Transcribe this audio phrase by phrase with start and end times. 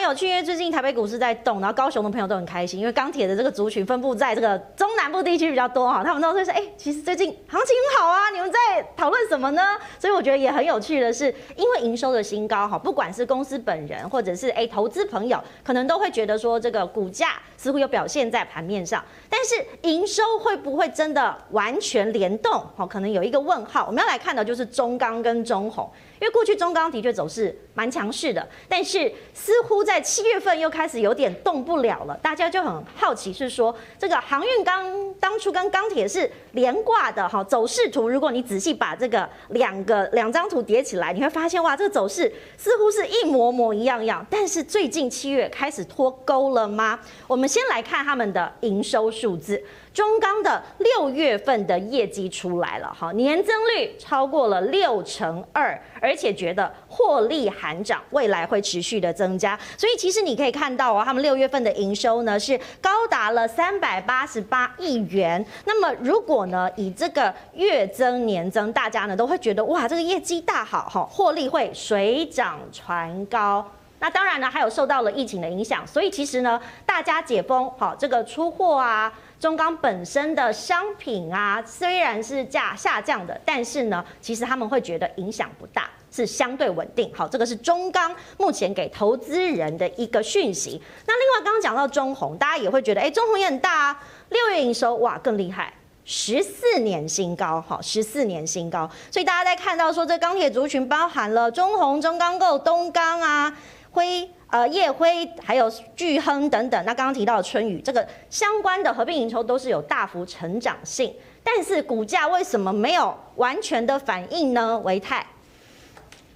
[0.00, 8.58] 蛮有趣，因为最近台北股市在动，然后高雄的朋友都很开心，因为钢铁的这个族群分布在这个中南部地区比较多哈，他们都会说，哎，其实最近行情很好啊，你们在
[8.96, 9.62] 讨论什么呢？
[9.98, 22.64] 所以我觉得也很有趣的是，因为营收的新高哈，不管是公司本人或者是哎投资朋友，可能都会觉得说这个股价似乎有表现在盘面上，但是营收会不会真的完全联动？
[22.74, 23.84] 好，可能有一个问号。
[23.86, 25.86] 我们要来看的就是中钢跟中鸿。
[26.20, 47.00] 因为过去中钢的确走势蛮强势的，但是似乎在七月份又开始有点动不了了，大家就很好奇，是说这个航运钢当初跟钢铁是连挂的哈，走势图，如果你仔细把这个两个两张图叠起来，你会发现哇，这个走势似乎是一模模一样样，但是最近七月开始脱钩了吗？
[47.26, 49.62] 我们先来看他们的营收数字。
[49.92, 59.58] 中钢的六月份的业绩出来了，哈，年增率超过了六成二，而且觉得获利含涨，未来会持续的增加。
[59.76, 65.44] 所以其实你可以看到啊，他们六月份的营收呢是高达了三百八十八亿元。
[65.64, 73.68] 那么如果呢以这个月增年增，大家呢都会觉得哇，这个业绩大好哈，获利会水涨船高。
[73.98, 79.12] 那当然呢，还有受到了疫情的影响，所以其实呢，大家解封，好，这个出货啊。
[79.40, 87.10] 中钢本身的商品啊，虽然是价下降的，但是呢，其实他们会觉得影响不大，是相对稳定。
[87.14, 90.80] 好，这个是中钢目前给投资人的一个讯息。
[91.06, 95.72] 那另外刚刚讲到中红，大家也会觉得，哎，中红也很大啊，六月营收哇更厉害，
[96.04, 98.90] 十四年新高，好，十四年新高。
[99.10, 103.56] 所以大家在看到说，这钢铁族群包含了中红、中钢构、东钢啊。
[103.90, 114.78] 辉呃叶辉还有巨亨等等，那刚刚提到的春雨这个相关的合并营收都是有大幅成长性，但是股价为什么没有完全的反应呢？
[114.80, 115.26] 维泰，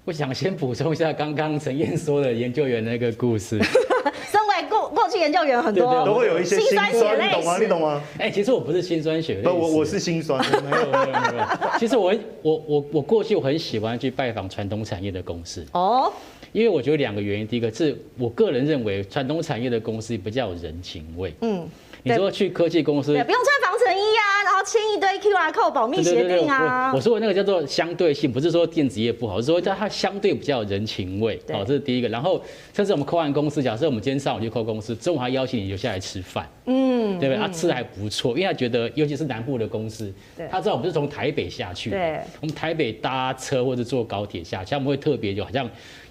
[0.04, 3.60] 我想先补充一下刚刚陈燕说的研究员那个故事。
[4.30, 7.58] 身为过过去研究员很多，都会有一些心酸血泪，你懂吗？
[7.58, 8.02] 你懂吗？
[8.18, 10.38] 哎、欸，其实我不是心酸血泪，不，我我是心酸。
[10.70, 11.44] 没有没有没有。
[11.78, 16.12] 其实我我我我过去我很喜欢去拜访传统产业的公司哦。
[16.52, 21.34] 因为我觉得两个原因，第一个是我个人认为传统产业的公司比较有人情味。
[21.40, 21.66] 嗯，
[22.04, 23.32] 你说去科技公司，不用穿
[23.62, 26.92] 防尘衣啊，然后签一堆 QR code 保密协定啊。
[26.94, 31.40] 我说的那个叫做相对性，不是说电子业不好，是说它相对比较有人情味。
[31.50, 32.08] 好，这是第一个。
[32.10, 32.38] 然后
[32.74, 36.46] 甚至我们扣完公司，假设我们今天上午去扣公司，中午还邀请你留下来吃饭。
[36.66, 37.40] 嗯，对不对？
[37.40, 40.12] 他吃的还不错，因为他觉得，尤其是南部的公司，
[40.50, 45.66] 他知道我们是从台北下去，对，我们台北搭车或者坐高铁下去，他们会特别就好像。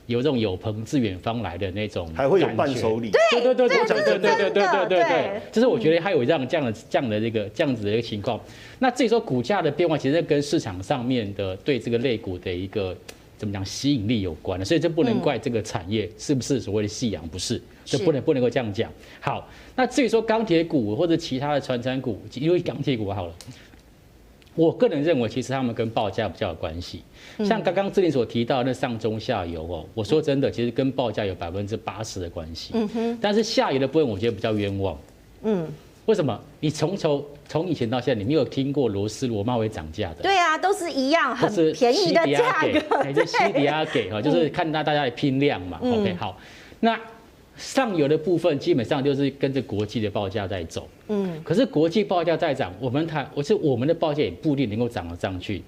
[0.05, 3.09] 有这种有朋自远方来的那种，还会有伴手礼。
[3.31, 8.39] 对对对对对对对对对对对，就是我觉得还有这样这样的这样的这个这样子的一个情况。
[8.79, 12.95] 那至于说股价的变化，其实跟市场上面的对这个类股的一个
[13.37, 18.91] 怎么讲吸引力有关的，所以这不能怪这个产业是不是所谓的夕阳，不是，这不能不能够这样讲。
[19.21, 23.33] 好，那至于说钢铁股或者其他的传产股，因为钢铁股好了。
[24.55, 27.01] 我个人认为，其实他们跟报价比较有关系。
[27.43, 32.71] 像刚刚志玲所提到的那上中下游哦，我说真的，其实跟报价有百分之八十的关系。
[32.75, 33.17] 嗯哼。
[33.21, 34.97] 但是下游的部分，我觉得比较冤枉。
[35.43, 35.67] 嗯。
[36.05, 36.39] 为什么？
[36.59, 40.21] 你从从从以前到现在，你没有听过螺丝螺帽会涨价的？
[40.21, 42.97] 对啊，都是一样，很便宜的价格。
[43.01, 45.79] 还是西迪亚给哈，就是看大大家的拼量嘛。
[45.81, 46.37] OK，好，
[46.79, 46.99] 那。
[47.55, 55.61] 上游的部分基本上就是跟着国际的报价在走，嗯，可是国际报价在涨，我们台我是我们的报价也不一定能够涨得上去，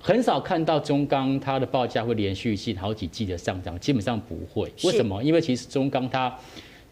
[0.00, 4.70] 很少看到中钢它的报价会连续性好几季的上涨，基本上不会。
[4.84, 5.22] 为什么？
[5.24, 6.34] 因为其实中钢它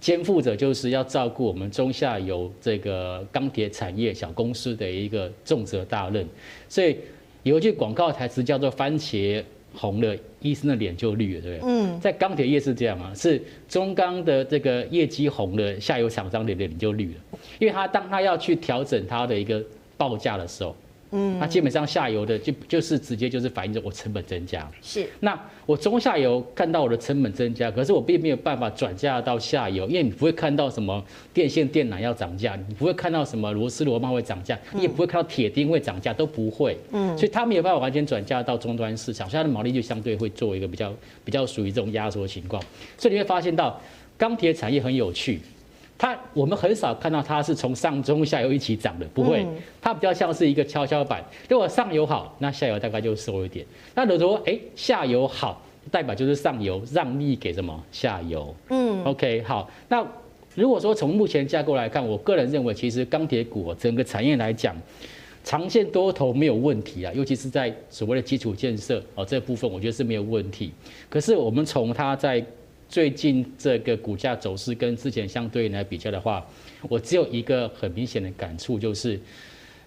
[0.00, 6.26] 肩负着就是要照顾我们中下游这个钢铁产业小公司的一个重责大任，
[6.68, 6.96] 所以
[7.42, 9.44] 有一句广告台词叫做“番茄”。
[9.74, 11.70] 红了，医生的脸就绿了，对不对？
[11.70, 19.62] 嗯，在钢铁业是这样啊，是中钢的这个业绩红了，下游厂商的脸就绿了，因为他当他要去调整他的一个
[19.96, 20.76] 报价的时候。
[21.12, 24.68] 嗯，那基本上下游的就就是直接就是反映着我成本增加。
[24.80, 36.76] 是，那我中下游看到我的成本增加，可是我并没有办法转嫁到下游，因为你不会看到什么电线电缆要涨价，你不会看到什么螺丝螺帽会涨价，你也不会看到铁钉会涨价，都不会。
[36.92, 40.92] 嗯，所以它没有办法完全转嫁到终端市场，所以它的毛利就相对会做一个比较
[41.24, 42.62] 比较属于这种压缩情况。
[42.96, 43.80] 所以你会发现到
[44.16, 45.40] 钢铁产业很有趣。
[46.02, 49.46] 它我们很少看到它是从上中下游一起涨的，不会，
[49.80, 51.24] 它比较像是一个跷跷板。
[51.48, 53.64] 如果上游好，那下游大概就收一点。
[53.94, 55.62] 那如果说哎下游好，
[55.92, 58.52] 代表就是上游让利给什么下游。
[58.70, 59.70] 嗯，OK 好。
[59.88, 60.04] 那
[60.56, 64.74] 如果说从目前架构来看，我个人认为其实钢铁股整个产业来讲，
[65.44, 70.72] 长线多头没有问题啊，尤其是在所谓的基础建设哦这部分，我觉得是没有问题。
[71.08, 72.44] 可是我们从它在
[72.92, 76.46] 最近这个股价走势跟之前相对来比较的话，
[76.90, 79.18] 我只有一个很明显的感触，就是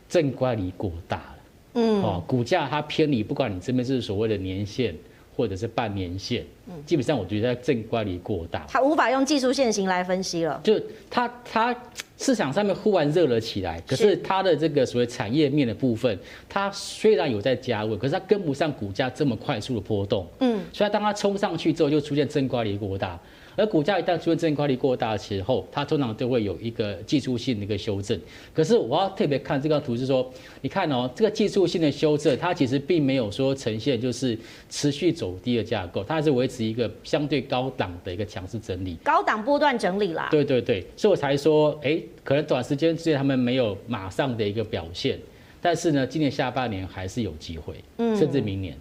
[0.09, 1.35] 正乖离过大了。
[1.75, 4.95] 嗯，哦，股价它偏离，不管你这边是所谓的年线
[5.35, 10.59] 或者是半年线，嗯基本上我觉得正乖离过大，它无法用技术线型来分析了。
[10.63, 10.79] 就
[11.09, 11.75] 它它
[12.17, 16.17] 市场上面忽然热了起来，可是它的这个所谓产业面的部分，
[16.47, 20.25] 它虽然有在加温，可是它跟不上股价这么快速的波动。
[20.39, 23.19] 嗯，所以当它冲上去之后，就出现正乖离过大。
[23.55, 28.19] 而股价一旦出现正乖离过大的时候，它通常都会有一个技术性的一个修正。
[28.53, 30.31] 可是我要特别看这张图，是说，
[30.61, 34.37] 你看哦，这个技术性的修正，它其实并没有说呈现就是
[34.69, 40.27] 持续走低的架构，它还是维持一个相对高档的一个强势整理，高档波段整理啦。
[40.29, 45.17] 对对对，所以我才说，哎，可能短时间之内他们没有马上的一个表现，
[45.61, 48.77] 但是呢，今年下半年还是有机会，嗯甚至明年。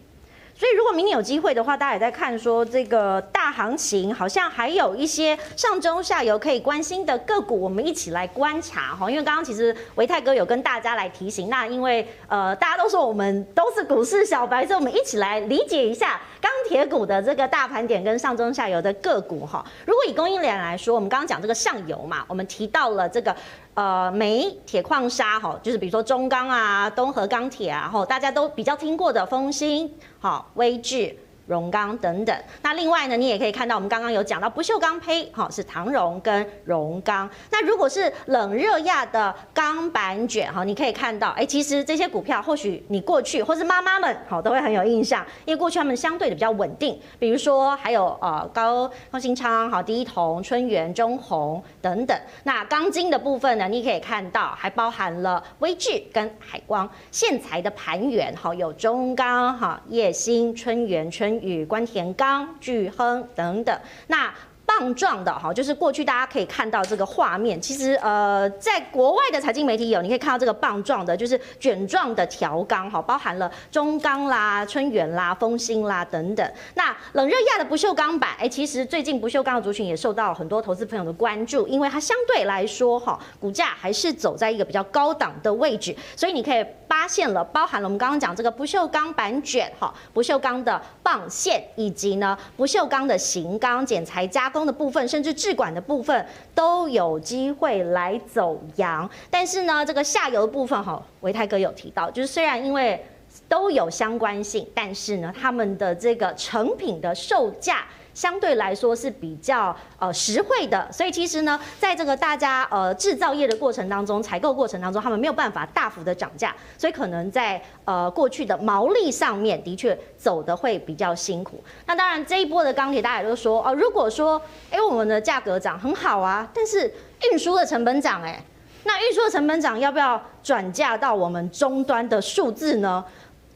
[0.56, 9.11] 所以，如果明年有机会的话，大家也在看说这个大行情，好像还有一些上中下游可以关心的个股，我们一起来观察哈。
[9.11, 19.65] 因为刚刚其实维泰哥有跟大家来提醒，那因为呃大家都说我们都是股市小白，所以我们一起来理解一下钢铁股的这个大盘点跟上中下游的个股哈。
[19.85, 23.35] 如果以供应链来说，我们刚刚讲这个上游嘛，我们提到了这个。
[23.75, 31.17] 呃，煤、铁矿砂，哈，就是比如说中钢啊、东河钢铁啊，哈，大家都比较听过的丰兴，好，威致。
[31.46, 37.29] 荣钢等等，那另外呢，你也可以看到，我们刚刚有讲到不锈钢胚，哈，是唐荣跟荣钢。
[37.50, 46.99] 那如果是冷热轧的钢板卷，哈，你可以看到，哎，其实这些股票或许你过去或是妈妈们，好，都会很有印象，因为过去他们相对的比较稳定。
[47.19, 52.19] 比如说还有呃高高新昌，好，第一铜、春元、中红等等。
[52.44, 56.88] 那钢筋的部分呢，你可以看到还包含了威致跟海光。
[57.11, 61.33] 线材的盘源，好，有中钢、哈、叶兴、春元、春。
[61.40, 64.32] 与关田刚、巨亨等等，那。
[64.66, 76.52] 棒状的哈，就是过去大家可以看到这个画面，其实呃，在国外的财经媒体有，你可以看到这个棒状的，就是卷状的条钢哈，包含了中钢啦、春元啦、丰兴啦等等。
[76.75, 96.25] 那冷热轧的不锈钢板，哎，其实最近不锈钢的族群也受到很多投资朋友的关注，因为它相对来说哈，股价还是走在一个比较高档的位置，所以你可以发现了，包含了我们刚刚讲这个不锈钢板卷哈，不锈钢的棒线，以及呢不锈钢的型钢剪裁加工的部分，甚至制管的部分
[96.55, 103.05] 都有机会来走阳，但是呢，这个下游的部分哈，维泰哥有提到，就是虽然因为
[103.49, 107.85] 都有相关性，但是呢，他们的这个成品的售价。
[108.14, 121.62] 相对来说是比较呃实惠的，所以其实呢，在这个大家呃制造业的过程当中，采购过程当中，他们没有办法大幅的涨价，所以可能在呃过去的毛利上面的确走得会比较辛苦。
[121.87, 124.40] 那当然这一波的钢铁，大家也都说哦、呃，如果说
[124.70, 126.93] 哎我们的价格涨很好啊，但是
[127.32, 128.40] 运输的成本涨哎，
[128.84, 133.05] 那运输的成本涨要不要转嫁到我们终端的数字呢？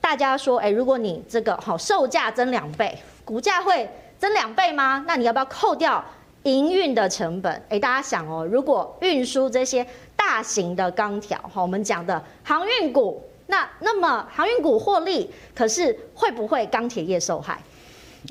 [0.00, 3.88] 大家说哎，如果你这个好售价增两倍，股价会。
[4.18, 5.04] 增两倍吗？
[5.06, 6.04] 那你要不要扣掉
[6.42, 7.62] 营运的成本？
[7.68, 9.86] 诶，大家想哦，如果运输这些
[10.16, 17.62] 大型的钢条，哈，我们讲的航运股，那那么航运股获利，可是会不会钢铁业受害？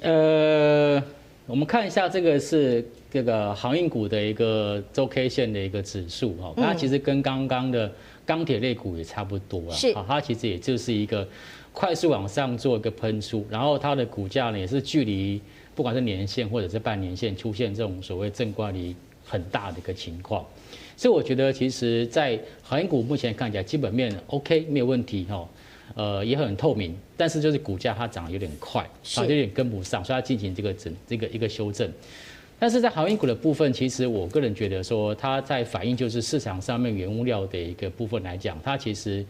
[0.02, 1.02] 呃，
[1.46, 7.90] 我们看一下这个是这个航运股的一个周 K 线的一个指数哈，它其实跟刚刚的
[8.26, 11.26] 钢铁类股也差不多啊，是，它其实也就是一个
[11.78, 15.40] 快速往上做一个喷出，然后它的股价呢也是距离。
[15.76, 20.44] 不管是年线或者是半年线出现这种所谓正乖离很大的一个情况，
[20.96, 25.48] 所以我觉得其实，在航运股目前看起来基本面 OK 没有问题哈，
[25.94, 28.82] 呃也很透明，但是就是股价它涨得有点快，
[29.18, 31.88] 啊有点跟不上，所以它进行这个整这个一个修正。
[32.58, 39.24] 但是在航运股的部分，其实我个人觉得说，它在反映就是市场上面原物料的一个部分来讲，它其实。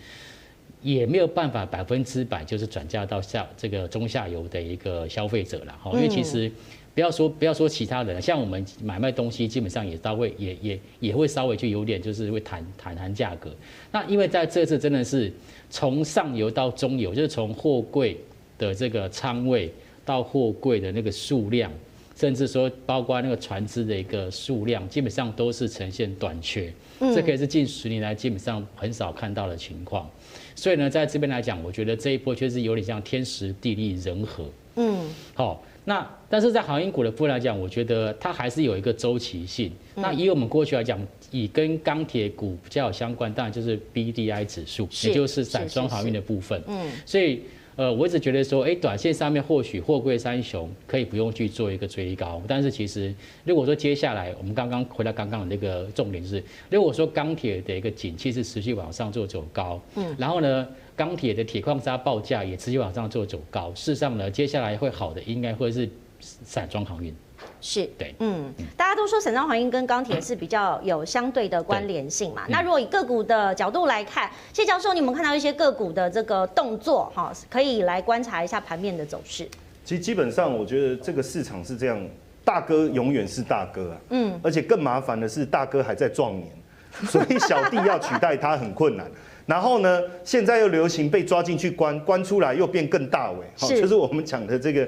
[0.81, 6.51] 也没有办法百分之百就是转嫁到下这个中下游的一个消费者了哈，因为其实
[6.93, 13.53] 不要说不要说其他人，像我们买卖东西基本上也稍微也也也会稍微就有点就是会谈谈谈价格。
[13.91, 15.31] 那因为在这次真的是
[15.69, 18.17] 从上游到中游，就是从货柜
[18.57, 19.71] 的这个仓位
[20.05, 21.71] 到货柜的那个数量，
[22.17, 26.73] 甚至说包括那个船只的一个数量，基本上都是呈现短缺。
[26.99, 30.09] 这可以是近十年来基本上很少看到的情况。
[30.55, 34.43] 所以呢，在这边来讲，我觉得这一波确实有点像天时地利人和。
[34.77, 39.71] 嗯，好，那但是在航运股的部分来讲，我觉得它还是有一个周期性。
[39.93, 46.59] 那以我们过去来讲，以跟钢铁股比较有相关，当然就是 BDI 指数，也就是散装航运的部分。
[46.67, 47.43] 嗯，所以
[47.77, 53.13] 呃，我一直觉得说，哎，短线上面或许货柜三雄可以不用去做一个追高，但是其实
[53.45, 65.87] 如果说接下来我们刚刚回到刚刚的那个重点是，如果说钢铁的一个景气是持续往上做走高，嗯，然后呢，钢铁的铁矿砂报价也持续往上做走高，事实上呢，接下来会好的应该会是
[66.19, 67.13] 散装航运。
[67.59, 72.43] 是对，嗯，大家都说散装航运跟钢铁是比较有相对的关联性嘛。
[72.49, 79.47] 那如果以个股的角度来看，谢教授，你们看到一些个股的这个动作哈，可以来观察一下盘面的走势。
[79.83, 81.99] 其实基本上，我觉得这个市场是这样，
[82.43, 86.49] 大哥永远是大哥啊，嗯，而且更麻烦的是，大哥还在壮年，
[87.09, 89.09] 所以小弟要取代他很困难。
[89.45, 94.87] 然后呢，现在又流行被抓进去关，关出来又变更大尾，好，就是我们讲的这个。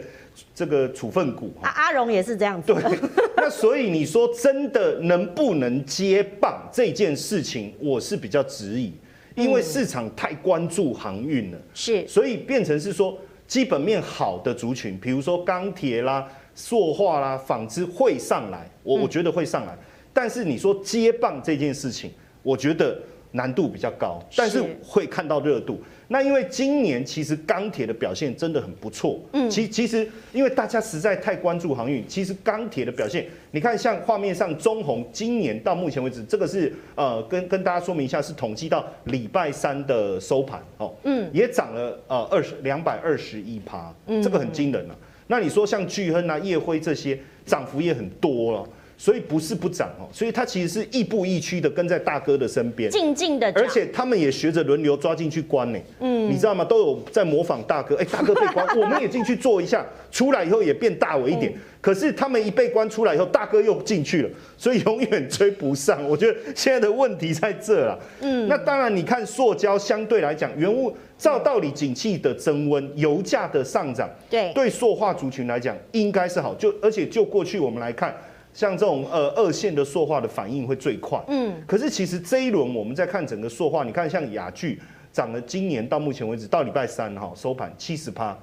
[0.54, 2.74] 这个处分股啊，阿荣也是这样子。
[2.74, 3.00] 对，
[3.36, 8.94] 那所以你说真的能不能接棒 这件事情，我是比较质疑，
[9.36, 13.18] 因为市场太关注航运了，是，所以变成是说
[13.48, 19.78] 基本面好的族群，比如说钢铁啦、塑化啦、纺织会上来，我我觉得会上来，
[20.14, 22.12] 但是你说接棒这件事情，
[22.44, 23.00] 我觉得
[23.32, 25.82] 难度比较高，但是会看到热度。
[26.12, 44.98] 那因为今年其实钢铁的表现真的很不错，嗯，其其实因为大家实在太关注航运，其实钢铁的表现，你看像画面上中红今年到目前为止，这个是呃跟跟大家说明一下，是统计到礼拜三的收盘哦，嗯，也涨了呃二十两百二十一趴，嗯，这个很惊人了，啊。
[45.28, 48.68] 那你说像巨亨啊、烨辉这些涨幅也很多了。
[49.00, 55.80] 所以不是不涨哦，所以它其实是亦步亦趋的跟在大哥的身边，静静的，而且他们也学着轮流抓进去关呢。
[56.02, 56.66] 嗯，你知道吗？
[56.66, 61.54] 都有在模仿大哥，哎，大哥被关， 我们也进去做一下，出来以后也变大我一点。
[61.80, 66.04] 可是他们一被关出来以后，大哥又进去了，所以永远追不上。
[66.04, 67.98] 我觉得现在的问题在这了。
[68.20, 76.54] 嗯，那当然，你看塑胶相对来讲，原物照道理景气的增温，油价的上涨，对，对塑化族群来讲应该是好。
[76.56, 78.14] 就而且就过去我们来看。
[78.54, 84.82] 像这种呃二线的塑化的反应会最快，嗯，可是其实这一轮我们在看整个塑化，你看像雅聚
[85.14, 88.38] 涨了，今年到目前为止到礼拜三哈收盘七十趴，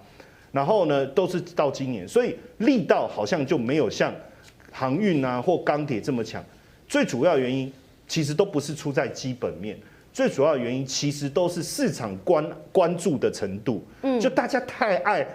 [0.53, 4.15] 然后呢都是到今年，所以力道好像就没有像
[4.73, 6.43] 航运啊或钢铁这么强。
[6.89, 7.71] 最主要原因
[8.07, 9.77] 其实都不是出在基本面，
[10.13, 15.27] 最主要原因其实都是市场关关注的程度，嗯，就大家太爱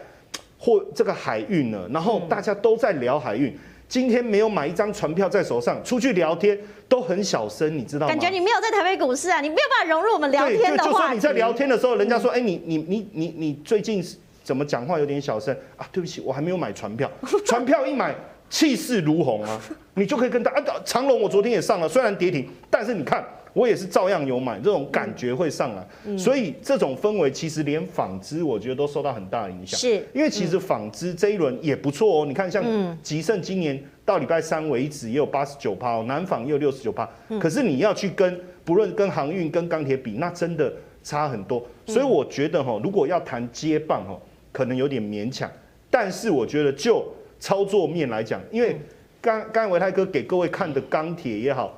[0.58, 3.54] 或这个海运了，然后大家都在聊海运。
[3.91, 6.57] 今天没有买一张船票在手上，出去聊天
[6.88, 8.13] 都很小声，你知道吗？
[8.13, 10.89] 感觉你没有在台北股市啊，你没有办法融入我们聊天的话。
[10.89, 14.01] 就说你在聊天的时候，人家说：“哎，你你你你你最近
[14.45, 17.12] 怎么讲话有点小声啊？”对不起，我还没有买船票，
[17.45, 18.15] 船票一买
[18.50, 19.60] 气势如虹啊，
[19.95, 23.21] 你就可以跟他啊，长隆我昨天也上了，虽然跌停，但是你看。
[23.53, 29.77] 我也是照样有买，这种感觉会上来，嗯、所以这种氛围其实连纺织我觉得都受到很大的影响。
[29.77, 32.25] 是，因为其实纺织这一轮也不错哦。
[32.25, 32.63] 你看，像
[33.03, 37.10] 吉盛今年到礼拜三为止也有八十九趴哦，南纺也有六十九趴。
[37.39, 40.72] 可是你要去跟不论跟航运跟钢铁比，那真的
[41.03, 41.62] 差很多。
[41.86, 44.17] 所以我觉得哈，如果要谈接棒哈，
[44.53, 45.51] 可能有点勉强。
[45.89, 47.05] 但是我觉得就
[47.38, 48.79] 操作面来讲，因为
[49.20, 51.77] 刚刚维泰哥给各位看的钢铁也好。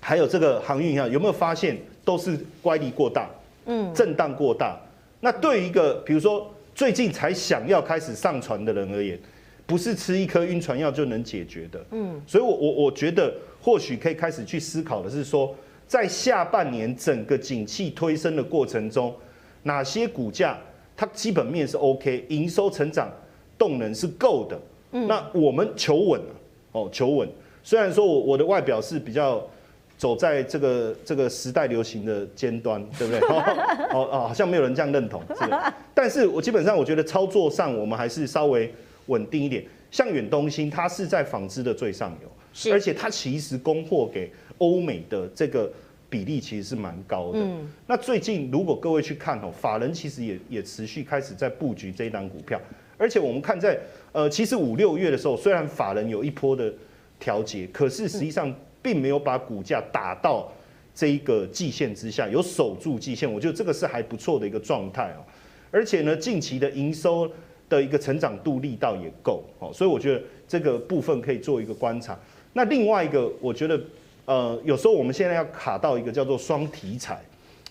[0.00, 3.28] 还有这个航运一样，有没有发现都是乖离过大，
[3.66, 4.78] 嗯，震荡过大。
[5.20, 9.18] 那对于一个比如说最近才想要开始上船的人而言，
[9.66, 12.22] 不是吃一颗晕船药就能解决的，嗯。
[12.26, 15.54] 所以我我我觉得或许可以开始去思考的是说，
[15.86, 19.12] 在下半年整个景气推升的过程中，
[19.64, 20.56] 哪些股价
[20.96, 23.10] 它基本面是 OK，营收成长
[23.58, 24.60] 动能是够的，
[24.92, 25.08] 嗯。
[25.08, 26.20] 那我们求稳
[26.72, 27.28] 哦，求稳。
[27.64, 29.44] 虽然说我我的外表是比较。
[29.98, 33.20] 走在这个这个时代流行的尖端，对不对？
[33.90, 35.74] 哦哦，好像没有人这样认同，是的。
[35.92, 38.72] 但是我基本上我觉得操作上我们还是稍微
[39.06, 39.64] 稳定一点。
[39.90, 45.68] 像远东新，它是在纺织的最上游，是而且它其实供货给欧美的这个
[46.08, 47.40] 比例其实是蛮高的。
[47.40, 47.68] 嗯。
[47.86, 52.60] 那最近如果各位去看哦，法人其实也也持续开始在布局这一档股票，
[52.96, 53.76] 而且我们看在
[54.12, 56.72] 呃，其实五六月的时候，虽然法人有一波的
[57.18, 58.54] 调节，可是实际上。
[58.82, 60.50] 并没有把股价打到
[60.94, 65.22] 这一个季线之下，有守住季线，我觉得这个是还不错的一个状态哦。
[65.70, 67.30] 而且呢，近期的营收
[67.68, 72.18] 的一个成长度力道也够哦，所以我觉得这个部分可以做一个观察。
[72.54, 73.78] 那另外一个，我觉得
[74.24, 77.20] 呃，有时候我们现在要卡到一个叫做双题材，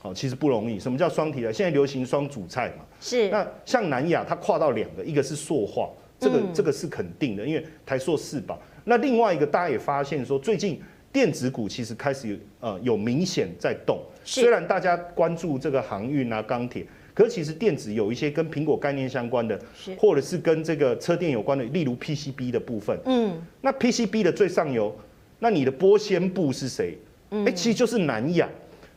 [0.03, 0.79] 哦，其实不容易。
[0.79, 1.51] 什么叫双题材？
[1.51, 2.85] 现在流行双主菜嘛。
[3.01, 3.27] 是。
[3.29, 8.57] 那像南亚，它跨到两个，一个是塑化，这个这个是肯定的，因为台塑四宝。
[8.85, 10.79] 那另外一个，大家也发现说最近。
[11.17, 19.59] 电子股其实开始有呃有明显在动，虽然大家关注这个航运啊钢铁，可是其实电子有一些跟苹果概念相关的，
[19.97, 22.95] 或者是跟这个车电有关的，例如 PCB 的部分。
[23.05, 24.95] 嗯，那 PCB 的最上游，
[25.39, 26.95] 那你的玻纤布是谁？
[27.31, 28.47] 哎、欸，其实就是南亚。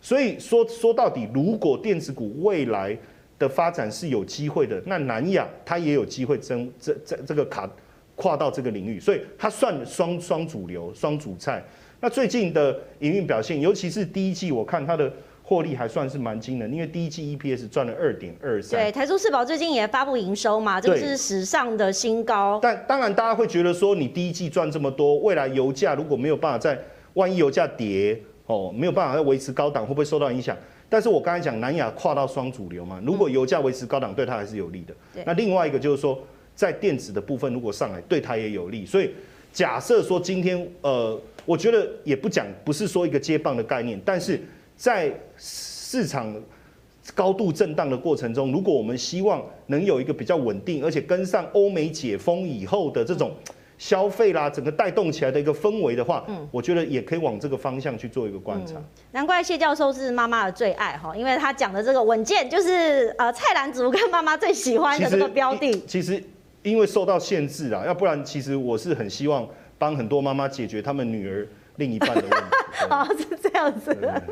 [0.03, 2.95] 所以说说到底，如果电子股未来
[3.39, 7.67] 的发展是有机会的，那南亚它也有机会争这这这个卡
[8.15, 11.65] 跨到这个领域，所以它算双双主流、双主菜。
[12.01, 18.81] 那最近的营运表现，尤其是第一季，我看它的获利还算是蛮惊人，因为第一季 EPS 赚了二点二三。
[18.81, 22.59] 对，台塑四宝最近也发布营收嘛，这个是史上的新高。
[22.63, 26.79] 但当然，大家会觉得说，你第一季赚这么多，未来油价如果没有办法在，
[27.15, 30.57] 万一油价跌哦，没有办法再维持高档，会不会受到影响？
[30.89, 34.95] 但是我刚才讲南亚跨到双主流嘛，如果油价维持高档，对它还是有利的。
[35.27, 36.19] 那另外一个就是说，
[36.55, 38.87] 在电子的部分如果上来，对它也有利。
[38.87, 39.11] 所以
[39.53, 41.21] 假设说今天呃。
[41.47, 44.41] 我觉得也不讲，不是说一个接棒的概念，但是
[44.77, 46.33] 在市场
[47.15, 53.35] 高度震荡的过程中，如果我们希望能有一个比较稳定，而且跟上欧美解封以后的这种
[53.79, 58.75] 消费啦，整个带动起来的一个氛围的话，嗯，我觉得也可以往这个方向去做一个观察。
[59.11, 65.73] 难怪谢教授是妈妈的最爱哈，因为他讲的这个稳健，就是呃蔡澜族跟妈妈最喜欢的这个标的。
[65.89, 66.23] 其实
[66.63, 69.49] 因为受到限制啊，要不然其实我是很希望。
[69.81, 72.37] 帮很多妈妈解决他们女儿另一半的问题。
[72.91, 74.23] 哦，是这样子的。